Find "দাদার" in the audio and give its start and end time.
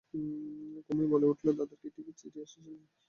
1.57-1.77